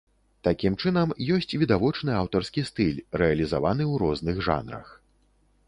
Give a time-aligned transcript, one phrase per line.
[0.45, 4.87] Такім чынам, ёсць відавочны аўтарскі стыль, рэалізаваны ў розных жанрах.